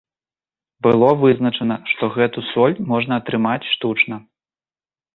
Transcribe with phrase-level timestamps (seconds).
[0.87, 4.15] Было вызначана, што гэту соль можна атрымаць штучна.